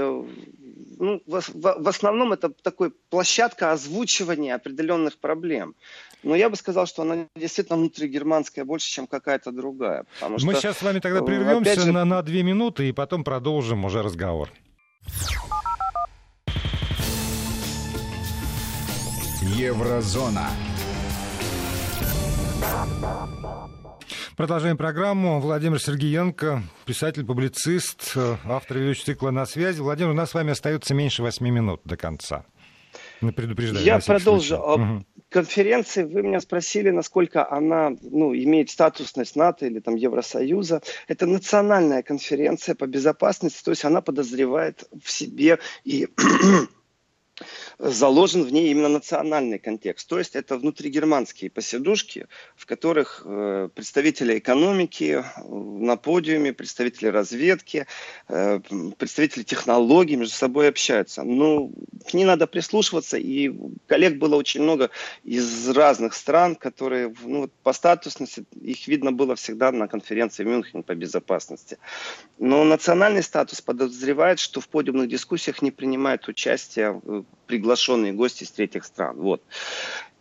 ну, 0.99 1.21
в, 1.27 1.41
в, 1.41 1.83
в 1.83 1.89
основном 1.89 2.33
это 2.33 2.51
такой 2.51 2.93
площадка 3.11 3.73
озвучивания 3.73 4.55
определенных 4.55 5.19
проблем. 5.19 5.75
Но 6.23 6.37
я 6.37 6.49
бы 6.49 6.57
сказал, 6.57 6.87
что 6.87 7.03
она 7.03 7.27
действительно 7.35 7.79
внутригерманская 7.79 8.65
больше, 8.65 8.89
чем 8.89 9.07
какая-то 9.07 9.51
другая. 9.51 10.05
Мы 10.23 10.39
что, 10.39 10.55
сейчас 10.55 10.79
с 10.79 10.83
вами 10.83 11.01
тогда 11.01 11.23
прервемся 11.23 11.81
же... 11.81 11.93
на, 11.93 12.05
на 12.05 12.23
две 12.23 12.43
минуты 12.43 12.89
и 12.89 12.93
потом 12.93 13.25
продолжим 13.25 13.85
уже 13.85 14.03
разговор. 14.03 14.51
Еврозона. 19.43 20.51
Продолжаем 24.37 24.77
программу. 24.77 25.41
Владимир 25.41 25.81
Сергеенко, 25.81 26.63
писатель, 26.87 27.25
публицист, 27.25 28.17
автор 28.45 28.79
ведущего 28.79 29.07
цикла 29.07 29.31
«На 29.31 29.47
связи». 29.47 29.81
Владимир, 29.81 30.11
у 30.11 30.15
нас 30.15 30.31
с 30.31 30.35
вами 30.35 30.53
остается 30.53 30.95
меньше 30.95 31.25
восьми 31.25 31.51
минут 31.51 31.81
до 31.85 31.97
конца. 31.97 32.45
Мы 33.21 33.33
предупреждаем. 33.33 33.85
Я 33.85 33.99
продолжу. 33.99 34.57
Угу. 34.57 35.05
Конференции, 35.29 36.05
вы 36.05 36.23
меня 36.23 36.41
спросили, 36.41 36.91
насколько 36.91 37.51
она 37.51 37.91
ну, 38.01 38.35
имеет 38.35 38.71
статусность 38.71 39.37
НАТО 39.37 39.67
или 39.67 39.81
там, 39.81 39.97
Евросоюза. 39.97 40.83
Это 41.07 41.27
национальная 41.27 42.03
конференция 42.03 42.75
по 42.75 42.87
безопасности, 42.87 43.63
то 43.63 43.73
есть 43.73 43.85
она 43.85 44.01
подозревает 44.01 44.89
в 45.03 45.11
себе 45.11 45.59
и 45.85 46.09
заложен 47.79 48.45
в 48.45 48.53
ней 48.53 48.71
именно 48.71 48.89
национальный 48.89 49.59
контекст. 49.59 50.09
То 50.09 50.19
есть 50.19 50.37
это 50.37 50.57
внутригерманские 50.57 51.51
посидушки, 51.51 52.27
в 52.57 52.67
которых 52.67 53.23
э, 53.25 53.69
представители 53.75 54.39
экономики 54.39 55.23
э, 55.23 55.43
на 55.49 55.97
подиуме, 55.97 56.53
представители 56.53 57.09
разведки, 57.09 57.87
э, 58.29 58.61
представители 58.99 59.43
технологий 59.43 60.17
между 60.17 60.35
собой 60.35 60.69
общаются. 60.69 61.23
Но 61.23 61.71
к 62.09 62.15
ней 62.15 62.25
надо 62.25 62.47
прислушиваться, 62.47 63.17
и 63.17 63.53
коллег 63.87 64.19
было 64.19 64.37
очень 64.37 64.63
много 64.63 64.91
из 65.25 65.69
разных 65.69 66.15
стран, 66.15 66.57
которые 66.57 67.15
ну, 67.23 67.49
по 67.63 67.73
статусности, 67.73 68.45
их 68.61 68.89
видно 68.89 69.13
было 69.13 69.35
всегда 69.37 69.73
на 69.73 69.89
конференции 69.89 70.45
в 70.45 70.47
Мюнхене 70.47 70.83
по 70.83 70.95
безопасности. 70.95 71.79
Но 72.39 72.65
национальный 72.65 73.23
статус 73.23 73.61
подозревает, 73.61 74.39
что 74.39 74.61
в 74.61 74.69
подиумных 74.69 75.09
дискуссиях 75.09 75.63
не 75.63 75.71
принимает 75.71 76.29
участие 76.29 77.01
приглашенные 77.47 78.13
гости 78.13 78.45
из 78.45 78.51
третьих 78.51 78.85
стран. 78.85 79.17
Вот. 79.17 79.43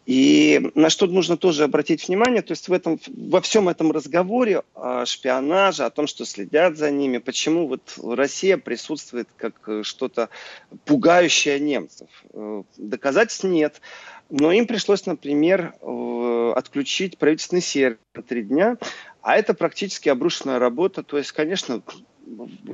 И 0.07 0.71
на 0.73 0.89
что 0.89 1.05
нужно 1.05 1.35
тоже 1.35 1.65
обратить 1.65 2.07
внимание, 2.07 2.41
то 2.41 2.53
есть 2.53 2.69
в 2.69 2.73
этом, 2.73 2.97
во 3.07 3.41
всем 3.41 3.67
этом 3.67 3.91
разговоре 3.91 4.63
о 4.73 5.05
шпионаже, 5.05 5.83
о 5.83 5.89
том, 5.89 6.07
что 6.07 6.23
следят 6.23 6.77
за 6.77 6.91
ними, 6.91 7.17
почему 7.17 7.67
вот 7.67 7.81
Россия 8.01 8.57
присутствует 8.57 9.27
как 9.35 9.67
э, 9.67 9.83
что-то 9.83 10.29
пугающее 10.85 11.59
немцев. 11.59 12.07
Э, 12.31 12.63
доказательств 12.77 13.43
нет, 13.43 13.81
но 14.29 14.53
им 14.53 14.65
пришлось, 14.65 15.05
например, 15.05 15.73
э, 15.81 16.53
отключить 16.55 17.17
правительственный 17.17 17.61
сервер 17.61 17.97
на 18.15 18.23
три 18.23 18.43
дня, 18.43 18.77
а 19.21 19.35
это 19.35 19.53
практически 19.53 20.07
обрушенная 20.07 20.57
работа, 20.57 21.03
то 21.03 21.17
есть, 21.17 21.33
конечно, 21.33 21.81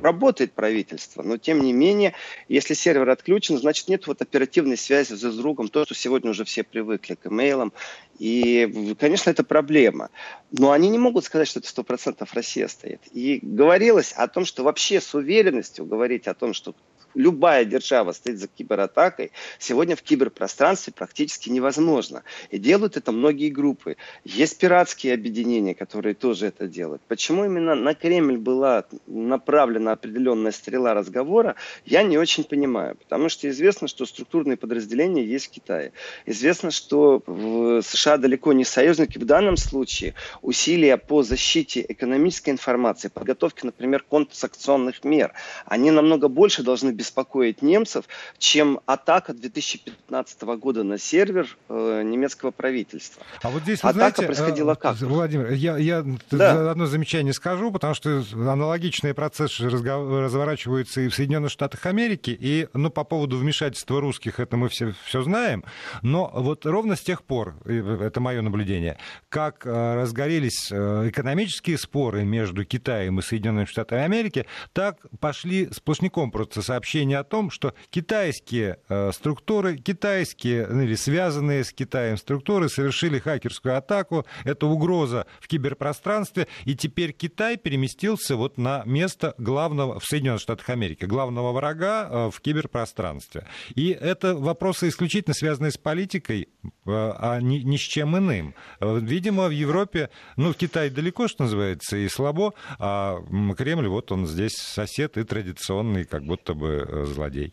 работает 0.00 0.52
правительство, 0.52 1.22
но 1.22 1.36
тем 1.36 1.60
не 1.60 1.72
менее, 1.72 2.14
если 2.48 2.74
сервер 2.74 3.10
отключен, 3.10 3.58
значит 3.58 3.88
нет 3.88 4.06
вот 4.06 4.22
оперативной 4.22 4.76
связи 4.76 5.14
с 5.14 5.36
другом, 5.36 5.68
то, 5.68 5.84
что 5.84 5.94
сегодня 5.94 6.30
уже 6.30 6.44
все 6.44 6.62
привыкли 6.62 7.14
к 7.14 7.26
имейлам, 7.26 7.72
и, 8.18 8.94
конечно, 8.98 9.30
это 9.30 9.44
проблема. 9.44 10.10
Но 10.52 10.70
они 10.70 10.88
не 10.88 10.98
могут 10.98 11.24
сказать, 11.24 11.48
что 11.48 11.60
это 11.60 11.68
сто 11.68 11.82
процентов 11.82 12.32
Россия 12.34 12.68
стоит. 12.68 13.00
И 13.12 13.40
говорилось 13.42 14.12
о 14.12 14.28
том, 14.28 14.44
что 14.44 14.62
вообще 14.62 15.00
с 15.00 15.14
уверенностью 15.14 15.84
говорить 15.84 16.28
о 16.28 16.34
том, 16.34 16.54
что 16.54 16.74
любая 17.14 17.64
держава 17.64 18.12
стоит 18.12 18.38
за 18.38 18.48
кибератакой, 18.48 19.32
сегодня 19.58 19.96
в 19.96 20.02
киберпространстве 20.02 20.92
практически 20.92 21.50
невозможно. 21.50 22.22
И 22.50 22.58
делают 22.58 22.96
это 22.96 23.12
многие 23.12 23.50
группы. 23.50 23.96
Есть 24.24 24.58
пиратские 24.58 25.14
объединения, 25.14 25.74
которые 25.74 26.14
тоже 26.14 26.46
это 26.46 26.66
делают. 26.66 27.02
Почему 27.08 27.44
именно 27.44 27.74
на 27.74 27.94
Кремль 27.94 28.38
была 28.38 28.84
направлена 29.06 29.92
определенная 29.92 30.52
стрела 30.52 30.94
разговора, 30.94 31.56
я 31.84 32.02
не 32.02 32.18
очень 32.18 32.44
понимаю. 32.44 32.96
Потому 32.96 33.28
что 33.28 33.48
известно, 33.48 33.88
что 33.88 34.06
структурные 34.06 34.56
подразделения 34.56 35.24
есть 35.24 35.46
в 35.46 35.50
Китае. 35.50 35.92
Известно, 36.26 36.70
что 36.70 37.22
в 37.26 37.82
США 37.82 38.16
далеко 38.16 38.52
не 38.52 38.64
союзники. 38.64 39.18
В 39.18 39.24
данном 39.24 39.56
случае 39.56 40.14
усилия 40.42 40.96
по 40.96 41.22
защите 41.22 41.84
экономической 41.88 42.50
информации, 42.50 43.08
подготовке, 43.08 43.66
например, 43.66 44.04
контрсанкционных 44.08 45.04
мер, 45.04 45.32
они 45.66 45.90
намного 45.90 46.28
больше 46.28 46.62
должны 46.62 46.92
беспокоить 47.04 47.60
немцев, 47.60 48.06
чем 48.38 48.80
атака 48.86 49.34
2015 49.34 50.42
года 50.42 50.82
на 50.84 50.98
сервер 50.98 51.56
э, 51.68 52.02
немецкого 52.02 52.50
правительства. 52.50 53.22
А 53.42 53.50
вот 53.50 53.62
здесь, 53.62 53.82
вы 53.82 53.90
атака 53.90 54.22
знаете, 54.22 54.26
происходила 54.26 54.72
э, 54.72 54.76
как? 54.76 54.96
Владимир, 55.00 55.52
я, 55.52 55.76
я 55.76 56.04
да. 56.30 56.70
одно 56.70 56.86
замечание 56.86 57.34
скажу, 57.34 57.70
потому 57.70 57.94
что 57.94 58.22
аналогичные 58.32 59.12
процессы 59.12 59.68
разворачиваются 59.68 61.02
и 61.02 61.08
в 61.08 61.14
Соединенных 61.14 61.50
Штатах 61.50 61.84
Америки, 61.84 62.36
и 62.38 62.68
ну, 62.72 62.90
по 62.90 63.04
поводу 63.04 63.36
вмешательства 63.36 64.00
русских 64.00 64.40
это 64.40 64.56
мы 64.56 64.70
все, 64.70 64.94
все 65.04 65.22
знаем, 65.22 65.64
но 66.00 66.30
вот 66.34 66.64
ровно 66.64 66.96
с 66.96 67.00
тех 67.00 67.22
пор, 67.22 67.56
это 67.66 68.20
мое 68.20 68.40
наблюдение, 68.40 68.96
как 69.28 69.66
э, 69.66 69.94
разгорелись 69.94 70.68
э, 70.70 71.08
экономические 71.10 71.76
споры 71.76 72.24
между 72.24 72.64
Китаем 72.64 73.18
и 73.18 73.22
Соединенными 73.22 73.66
Штатами 73.66 74.02
Америки, 74.02 74.46
так 74.72 75.04
пошли 75.20 75.68
сплошняком 75.70 76.30
просто 76.30 76.62
сообщения 76.62 76.93
сообщение 76.94 77.18
о 77.18 77.24
том, 77.24 77.50
что 77.50 77.74
китайские 77.90 78.78
э, 78.88 79.10
структуры, 79.12 79.76
китайские 79.78 80.66
ну, 80.68 80.82
или 80.82 80.94
связанные 80.94 81.64
с 81.64 81.72
Китаем 81.72 82.16
структуры 82.16 82.68
совершили 82.68 83.18
хакерскую 83.18 83.76
атаку. 83.76 84.24
Это 84.44 84.66
угроза 84.66 85.26
в 85.40 85.48
киберпространстве. 85.48 86.46
И 86.64 86.76
теперь 86.76 87.12
Китай 87.12 87.56
переместился 87.56 88.36
вот 88.36 88.58
на 88.58 88.84
место 88.86 89.34
главного 89.38 89.98
в 89.98 90.04
Соединенных 90.04 90.40
Штатах 90.40 90.68
Америки, 90.70 91.04
главного 91.04 91.52
врага 91.52 92.08
э, 92.08 92.30
в 92.30 92.40
киберпространстве. 92.40 93.44
И 93.74 93.88
это 93.88 94.36
вопросы 94.36 94.88
исключительно 94.88 95.34
связанные 95.34 95.72
с 95.72 95.78
политикой, 95.78 96.48
э, 96.62 96.68
а 96.86 97.40
ни, 97.40 97.58
ни 97.58 97.76
с 97.76 97.80
чем 97.80 98.16
иным. 98.16 98.54
Видимо, 98.80 99.48
в 99.48 99.52
Европе, 99.52 100.10
ну, 100.36 100.52
Китай 100.52 100.90
далеко, 100.90 101.26
что 101.26 101.42
называется, 101.42 101.96
и 101.96 102.08
слабо, 102.08 102.54
а 102.78 103.18
Кремль, 103.56 103.88
вот 103.88 104.12
он 104.12 104.28
здесь 104.28 104.54
сосед 104.54 105.16
и 105.16 105.24
традиционный, 105.24 106.04
как 106.04 106.24
будто 106.24 106.54
бы 106.54 106.83
Э, 106.88 107.04
злодей? 107.04 107.52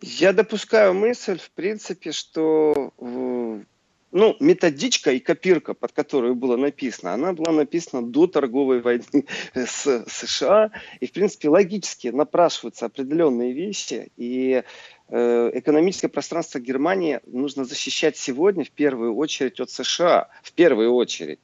Я 0.00 0.32
допускаю 0.32 0.94
мысль, 0.94 1.38
в 1.38 1.50
принципе, 1.50 2.12
что 2.12 2.92
ну, 4.10 4.36
методичка 4.40 5.12
и 5.12 5.18
копирка, 5.18 5.74
под 5.74 5.92
которую 5.92 6.34
было 6.34 6.56
написано, 6.56 7.12
она 7.12 7.32
была 7.32 7.52
написана 7.52 8.06
до 8.06 8.26
торговой 8.26 8.80
войны 8.80 9.26
с 9.54 10.04
США. 10.06 10.70
И, 11.00 11.06
в 11.06 11.12
принципе, 11.12 11.48
логически 11.48 12.08
напрашиваются 12.08 12.86
определенные 12.86 13.52
вещи. 13.52 14.10
И 14.16 14.62
э, 15.08 15.50
экономическое 15.54 16.08
пространство 16.08 16.58
Германии 16.58 17.20
нужно 17.26 17.64
защищать 17.64 18.16
сегодня 18.16 18.64
в 18.64 18.70
первую 18.70 19.14
очередь 19.14 19.60
от 19.60 19.70
США. 19.70 20.28
В 20.42 20.52
первую 20.52 20.94
очередь. 20.94 21.40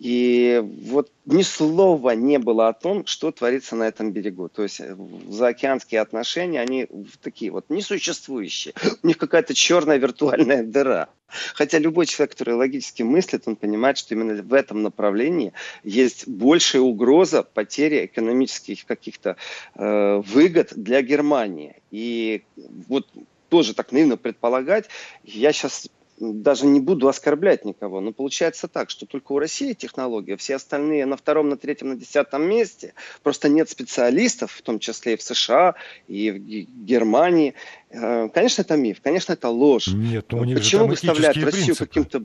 И 0.00 0.62
вот 0.64 1.12
ни 1.26 1.42
слова 1.42 2.12
не 2.12 2.38
было 2.38 2.68
о 2.68 2.72
том, 2.72 3.04
что 3.04 3.30
творится 3.32 3.76
на 3.76 3.86
этом 3.86 4.12
берегу. 4.12 4.48
То 4.48 4.62
есть 4.62 4.80
э, 4.80 4.96
заокеанские 5.28 6.00
отношения, 6.00 6.62
они 6.62 6.88
такие 7.22 7.50
вот 7.50 7.68
несуществующие. 7.68 8.72
У 9.02 9.06
них 9.06 9.18
какая-то 9.18 9.52
черная 9.52 9.98
виртуальная 9.98 10.62
дыра. 10.64 11.10
Хотя 11.52 11.78
любой 11.78 12.06
человек, 12.06 12.32
который 12.32 12.54
логически 12.54 13.02
мыслит, 13.02 13.42
он 13.46 13.56
понимает, 13.56 13.98
что 13.98 14.14
именно 14.14 14.42
в 14.42 14.54
этом 14.54 14.82
направлении 14.82 15.52
есть 15.84 16.26
большая 16.26 16.80
угроза 16.80 17.42
потери 17.42 18.06
экономических 18.06 18.86
каких-то 18.86 19.36
э, 19.74 20.22
выгод 20.26 20.72
для 20.76 21.02
Германии. 21.02 21.76
И 21.90 22.42
вот 22.88 23.06
тоже 23.50 23.74
так 23.74 23.92
наивно 23.92 24.16
предполагать, 24.16 24.88
я 25.24 25.52
сейчас 25.52 25.90
даже 26.20 26.66
не 26.66 26.80
буду 26.80 27.08
оскорблять 27.08 27.64
никого, 27.64 28.00
но 28.00 28.12
получается 28.12 28.68
так, 28.68 28.90
что 28.90 29.06
только 29.06 29.32
у 29.32 29.38
России 29.38 29.72
технология, 29.72 30.36
все 30.36 30.56
остальные 30.56 31.06
на 31.06 31.16
втором, 31.16 31.48
на 31.48 31.56
третьем, 31.56 31.88
на 31.88 31.96
десятом 31.96 32.42
месте. 32.48 32.94
Просто 33.22 33.48
нет 33.48 33.70
специалистов, 33.70 34.52
в 34.52 34.62
том 34.62 34.78
числе 34.78 35.14
и 35.14 35.16
в 35.16 35.22
США, 35.22 35.74
и 36.08 36.30
в 36.30 36.38
Германии. 36.84 37.54
Э, 37.88 38.28
конечно, 38.28 38.62
это 38.62 38.76
миф, 38.76 39.00
конечно, 39.02 39.32
это 39.32 39.48
ложь. 39.48 39.88
Нет, 39.88 40.26
ну, 40.30 40.38
у 40.38 40.44
них 40.44 40.58
Почему 40.58 40.86
выставляют 40.86 41.36
Россию 41.38 41.76
каким-то 41.76 42.22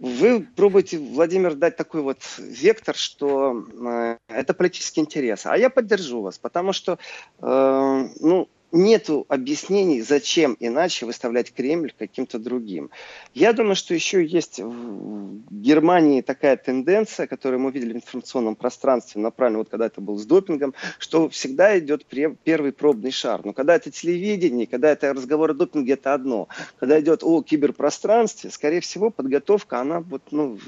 вы 0.00 0.40
пробуете, 0.40 0.96
Владимир, 0.98 1.54
дать 1.54 1.76
такой 1.76 2.00
вот 2.00 2.22
вектор, 2.38 2.96
что 2.96 3.66
э, 3.70 4.16
это 4.28 4.54
политический 4.54 5.02
интерес. 5.02 5.44
А 5.44 5.58
я 5.58 5.68
поддержу 5.68 6.22
вас, 6.22 6.38
потому 6.38 6.72
что, 6.72 6.98
э, 7.38 8.08
ну, 8.20 8.48
нету 8.72 9.26
объяснений, 9.28 10.00
зачем 10.02 10.56
иначе 10.60 11.06
выставлять 11.06 11.52
Кремль 11.52 11.92
каким-то 11.98 12.38
другим. 12.38 12.90
Я 13.34 13.52
думаю, 13.52 13.76
что 13.76 13.94
еще 13.94 14.24
есть 14.24 14.60
в 14.60 15.40
Германии 15.50 16.20
такая 16.20 16.56
тенденция, 16.56 17.26
которую 17.26 17.60
мы 17.60 17.70
видели 17.70 17.92
в 17.92 17.96
информационном 17.96 18.56
пространстве, 18.56 19.20
направлена 19.20 19.58
вот 19.58 19.68
когда 19.68 19.86
это 19.86 20.00
был 20.00 20.18
с 20.18 20.24
допингом, 20.26 20.74
что 20.98 21.28
всегда 21.28 21.78
идет 21.78 22.06
первый 22.06 22.72
пробный 22.72 23.10
шар. 23.10 23.44
Но 23.44 23.52
когда 23.52 23.74
это 23.74 23.90
телевидение, 23.90 24.66
когда 24.66 24.90
это 24.90 25.12
разговор 25.12 25.50
о 25.50 25.54
допинге, 25.54 25.94
это 25.94 26.14
одно. 26.14 26.48
Когда 26.78 27.00
идет 27.00 27.22
о 27.22 27.42
киберпространстве, 27.42 28.50
скорее 28.50 28.80
всего, 28.80 29.10
подготовка, 29.10 29.80
она 29.80 30.00
вот, 30.00 30.22
ну, 30.30 30.58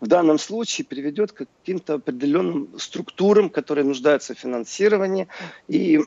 в 0.00 0.06
данном 0.06 0.38
случае 0.38 0.84
приведет 0.84 1.32
к 1.32 1.46
каким-то 1.46 1.94
определенным 1.94 2.68
структурам, 2.78 3.50
которые 3.50 3.84
нуждаются 3.84 4.34
в 4.34 4.38
финансировании. 4.38 5.28
И 5.68 6.00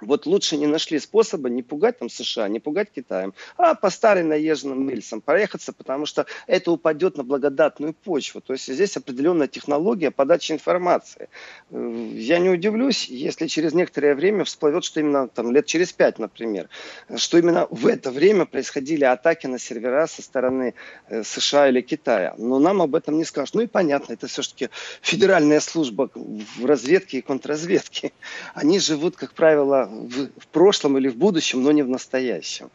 вот 0.00 0.26
лучше 0.26 0.56
не 0.56 0.66
нашли 0.66 0.98
способа 0.98 1.48
не 1.48 1.62
пугать 1.62 1.98
там 1.98 2.08
США, 2.08 2.48
не 2.48 2.60
пугать 2.60 2.90
Китаем, 2.90 3.34
а 3.56 3.74
по 3.74 3.90
старым 3.90 4.28
наезженным 4.28 4.88
рельсам 4.88 5.20
проехаться, 5.20 5.72
потому 5.72 6.06
что 6.06 6.26
это 6.46 6.72
упадет 6.72 7.16
на 7.16 7.24
благодатную 7.24 7.94
почву. 7.94 8.40
То 8.40 8.52
есть 8.52 8.72
здесь 8.72 8.96
определенная 8.96 9.48
технология 9.48 10.10
подачи 10.10 10.52
информации. 10.52 11.28
Э, 11.70 12.10
я 12.14 12.38
не 12.38 12.48
удивлюсь, 12.48 13.06
если 13.08 13.46
через 13.46 13.74
некоторое 13.74 14.14
время 14.14 14.44
всплывет, 14.44 14.84
что 14.84 15.00
именно 15.00 15.28
там 15.28 15.52
лет 15.52 15.66
через 15.66 15.92
пять, 15.92 16.18
например, 16.18 16.68
что 17.16 17.38
именно 17.38 17.66
в 17.70 17.86
это 17.86 18.10
время 18.10 18.46
происходили 18.46 19.04
атаки 19.04 19.46
на 19.46 19.58
сервера 19.58 20.06
со 20.06 20.22
стороны 20.22 20.74
э, 21.08 21.22
США 21.22 21.68
или 21.68 21.80
Китая. 21.80 22.34
Но 22.38 22.58
нам 22.58 22.82
об 22.82 22.94
этом 22.94 23.16
не 23.16 23.24
скажут. 23.24 23.54
Ну 23.54 23.62
и 23.62 23.66
понятно, 23.66 24.12
это 24.12 24.26
все-таки 24.26 24.70
федеральная 25.02 25.60
служба 25.60 26.10
в 26.14 26.64
разведке 26.64 27.18
и 27.18 27.22
контрразведке. 27.22 28.12
Они 28.54 28.78
живут, 28.78 29.16
как 29.16 29.32
правило, 29.34 29.89
в, 29.90 30.40
в 30.40 30.46
прошлом 30.48 30.98
или 30.98 31.08
в 31.08 31.16
будущем, 31.16 31.62
но 31.62 31.72
не 31.72 31.82
в 31.82 31.88
настоящем. 31.88 32.70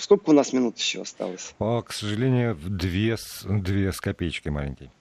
Сколько 0.00 0.30
у 0.30 0.32
нас 0.32 0.52
минут 0.52 0.78
еще 0.78 1.02
осталось? 1.02 1.54
О, 1.58 1.82
к 1.82 1.92
сожалению, 1.92 2.56
две, 2.56 3.16
две 3.44 3.92
с 3.92 4.00
копеечкой 4.00 4.52
маленькие. 4.52 4.92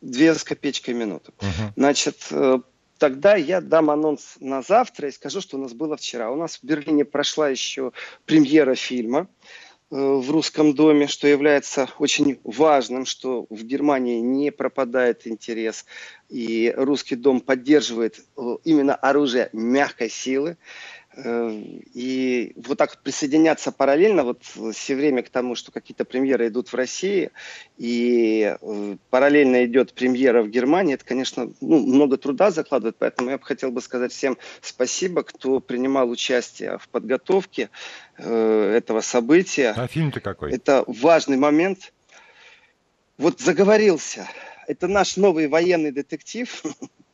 Две 0.00 0.34
с 0.34 0.44
копеечкой 0.44 0.94
минуты. 0.94 1.32
Угу. 1.40 1.72
Значит, 1.76 2.26
э, 2.30 2.58
тогда 2.98 3.34
я 3.34 3.60
дам 3.60 3.90
анонс 3.90 4.36
на 4.40 4.62
завтра 4.62 5.08
и 5.08 5.12
скажу, 5.12 5.40
что 5.40 5.56
у 5.56 5.60
нас 5.60 5.72
было 5.72 5.96
вчера. 5.96 6.30
У 6.30 6.36
нас 6.36 6.58
в 6.58 6.64
Берлине 6.64 7.04
прошла 7.04 7.48
еще 7.48 7.92
премьера 8.24 8.74
фильма 8.74 9.20
э, 9.20 9.26
в 9.90 10.30
русском 10.30 10.74
доме, 10.74 11.06
что 11.06 11.28
является 11.28 11.88
очень 11.98 12.40
важным, 12.42 13.06
что 13.06 13.46
в 13.50 13.62
Германии 13.62 14.20
не 14.20 14.50
пропадает 14.50 15.26
интерес 15.26 15.84
и 16.28 16.74
русский 16.76 17.14
дом 17.14 17.40
поддерживает 17.40 18.18
э, 18.36 18.56
именно 18.64 18.96
оружие 18.96 19.48
мягкой 19.52 20.10
силы. 20.10 20.56
Э, 21.16 21.50
и 21.94 22.52
вот 22.56 22.78
так 22.78 22.98
присоединяться 23.02 23.72
параллельно, 23.72 24.22
вот 24.22 24.42
все 24.72 24.94
время 24.94 25.22
к 25.22 25.30
тому, 25.30 25.54
что 25.54 25.72
какие-то 25.72 26.04
премьеры 26.04 26.48
идут 26.48 26.68
в 26.68 26.74
России, 26.74 27.30
и 27.78 28.56
э, 28.60 28.96
параллельно 29.10 29.64
идет 29.64 29.94
премьера 29.94 30.42
в 30.42 30.48
Германии, 30.48 30.94
это, 30.94 31.04
конечно, 31.04 31.52
ну, 31.60 31.78
много 31.86 32.18
труда 32.18 32.50
закладывает, 32.50 32.96
поэтому 32.98 33.30
я 33.30 33.38
бы 33.38 33.44
хотел 33.44 33.70
бы 33.70 33.80
сказать 33.80 34.12
всем 34.12 34.36
спасибо, 34.60 35.22
кто 35.22 35.60
принимал 35.60 36.10
участие 36.10 36.78
в 36.78 36.88
подготовке 36.88 37.70
этого 38.16 39.00
события. 39.02 39.74
А 39.76 39.86
фильм-то 39.86 40.20
какой? 40.20 40.52
Это 40.52 40.84
важный 40.86 41.36
момент. 41.36 41.92
Вот 43.18 43.40
заговорился 43.40 44.26
это 44.66 44.88
наш 44.88 45.16
новый 45.16 45.48
военный 45.48 45.92
детектив, 45.92 46.62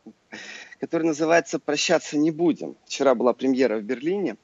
который 0.82 1.04
называется 1.04 1.60
«Прощаться 1.60 2.18
не 2.18 2.32
будем». 2.32 2.74
Вчера 2.86 3.14
была 3.14 3.34
премьера 3.34 3.78
в 3.78 3.84
Берлине. 3.84 4.36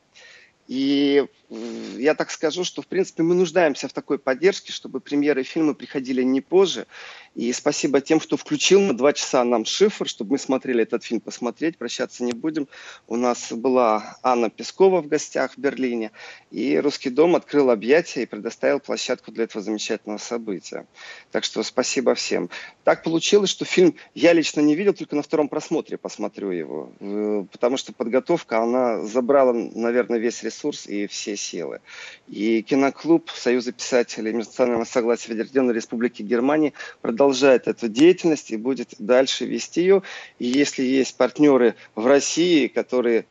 И 0.69 1.27
я 1.51 2.15
так 2.15 2.31
скажу, 2.31 2.63
что, 2.65 2.83
в 2.83 2.87
принципе, 2.87 3.23
мы 3.23 3.35
нуждаемся 3.35 3.89
в 3.89 3.93
такой 3.93 4.19
поддержке, 4.19 4.73
чтобы 4.73 5.01
премьеры 5.01 5.43
фильма 5.43 5.73
приходили 5.73 6.23
не 6.23 6.41
позже. 6.43 6.87
И 7.35 7.53
спасибо 7.53 8.01
тем, 8.01 8.21
кто 8.21 8.37
включил 8.37 8.81
на 8.81 8.97
два 8.97 9.13
часа 9.13 9.45
нам 9.45 9.65
шифр, 9.65 10.09
чтобы 10.09 10.33
мы 10.33 10.39
смотрели 10.39 10.83
этот 10.83 11.05
фильм, 11.05 11.21
посмотреть, 11.21 11.79
прощаться 11.79 12.25
не 12.25 12.33
будем. 12.33 12.69
У 13.07 13.17
нас 13.17 13.53
была 13.53 14.19
Анна 14.23 14.51
Пескова 14.51 15.01
в 15.01 15.09
гостях 15.09 15.55
в 15.55 15.59
Берлине, 15.59 16.11
и 16.51 16.77
Русский 16.79 17.11
дом 17.11 17.37
открыл 17.37 17.71
объятия 17.71 18.25
и 18.25 18.27
предоставил 18.27 18.81
площадку 18.81 19.31
для 19.31 19.45
этого 19.45 19.63
замечательного 19.63 20.19
события. 20.19 20.87
Так 21.31 21.45
что 21.45 21.63
спасибо 21.63 22.15
всем. 22.15 22.51
Так 22.85 23.03
получилось, 23.03 23.51
что 23.51 23.65
фильм 23.65 23.95
я 24.15 24.33
лично 24.33 24.61
не 24.61 24.75
видел, 24.75 24.93
только 24.93 25.17
на 25.17 25.23
втором 25.23 25.49
просмотре 25.49 25.97
посмотрю 25.97 26.51
его, 26.51 26.93
э, 27.01 27.45
потому 27.53 27.77
что 27.77 27.93
подготовка, 27.93 28.61
она 28.63 29.03
забрала, 29.03 29.53
наверное, 29.53 30.19
весь 30.19 30.43
ресурс 30.43 30.87
и 30.87 31.07
все 31.07 31.38
силы. 31.39 31.81
И 32.29 32.63
киноклуб 32.63 33.31
Союза 33.31 33.73
писателей 33.73 34.33
Межнационального 34.33 34.85
согласия 34.85 35.29
Федеративной 35.29 35.75
Республики 35.75 36.23
Германии 36.23 36.75
продолжает 37.01 37.69
эту 37.69 37.89
деятельность 37.89 38.51
и 38.51 38.57
будет 38.57 38.95
дальше 38.99 39.47
вести 39.47 39.81
ее. 39.81 40.03
И 40.39 40.47
если 40.47 40.83
есть 40.83 41.17
партнеры 41.17 41.75
в 41.95 42.07
России, 42.07 42.67
которые 42.67 43.25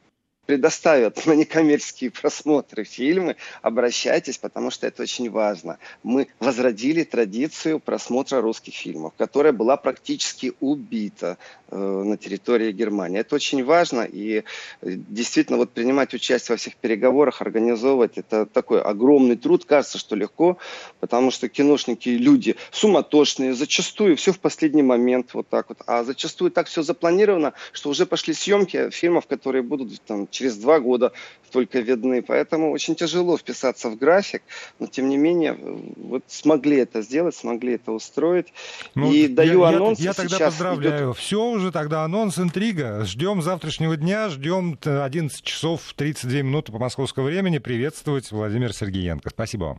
предоставят 0.48 1.26
на 1.26 1.34
некоммерческие 1.34 2.10
просмотры 2.10 2.86
фильмы, 2.86 3.36
обращайтесь, 3.62 4.38
потому 4.38 4.72
что 4.72 4.88
это 4.88 5.04
очень 5.04 5.30
важно. 5.30 5.78
Мы 6.04 6.30
возродили 6.40 7.04
традицию 7.04 7.80
просмотра 7.80 8.42
русских 8.42 8.74
фильмов, 8.74 9.14
которая 9.18 9.52
была 9.52 9.76
практически 9.76 10.54
убита 10.62 11.38
э, 11.70 11.78
на 11.78 12.18
территории 12.18 12.72
Германии. 12.72 13.20
Это 13.20 13.36
очень 13.36 13.64
важно, 13.64 14.02
и 14.02 14.44
действительно 14.82 15.58
вот 15.58 15.72
принимать 15.72 16.14
участие 16.14 16.54
во 16.54 16.58
всех 16.58 16.78
переговорах, 16.78 17.42
организовывать, 17.42 18.18
это 18.18 18.46
такой 18.46 18.82
огромный 18.82 19.36
труд. 19.36 19.66
Кажется, 19.66 19.98
что 19.98 20.16
легко, 20.16 20.58
потому 21.02 21.30
что 21.30 21.50
киношники 21.50 22.08
люди 22.08 22.56
суматошные, 22.72 23.54
зачастую 23.54 24.16
все 24.16 24.32
в 24.32 24.40
последний 24.40 24.84
момент 24.84 25.34
вот 25.34 25.50
так 25.50 25.68
вот, 25.68 25.80
а 25.88 26.06
зачастую 26.06 26.52
так 26.52 26.68
все 26.68 26.84
запланировано, 26.84 27.52
что 27.74 27.90
уже 27.90 28.06
пошли 28.06 28.34
съемки 28.34 28.90
фильмов, 28.92 29.28
которые 29.28 29.62
будут 29.62 30.02
там 30.04 30.26
через 30.38 30.58
два 30.58 30.80
года 30.80 31.12
только 31.52 31.80
видны. 31.80 32.22
Поэтому 32.22 32.72
очень 32.72 32.96
тяжело 32.96 33.38
вписаться 33.38 33.90
в 33.90 33.98
график, 33.98 34.44
но 34.80 34.88
тем 34.88 35.10
не 35.10 35.18
менее 35.18 35.58
вот 35.98 36.24
смогли 36.28 36.78
это 36.78 37.02
сделать, 37.02 37.36
смогли 37.36 37.74
это 37.74 37.92
устроить. 37.92 38.48
Ну, 38.96 39.12
и 39.12 39.28
даю 39.28 39.62
я, 39.62 39.70
анонс. 39.70 40.00
Я, 40.00 40.06
я 40.06 40.14
тогда 40.14 40.40
поздравляю. 40.40 41.12
Идет... 41.12 41.18
Все 41.18 41.44
уже 41.44 41.72
тогда 41.72 42.04
анонс, 42.04 42.38
интрига. 42.38 43.04
Ждем 43.06 43.42
завтрашнего 43.42 43.98
дня, 43.98 44.30
ждем 44.30 44.78
11 44.84 45.44
часов 45.44 45.82
32 45.96 46.42
минуты 46.42 46.72
по 46.72 46.80
московскому 46.80 47.28
времени. 47.28 47.58
Приветствовать 47.58 48.32
Владимир 48.32 48.74
Сергеенко. 48.74 49.30
Спасибо 49.30 49.64
вам. 49.66 49.76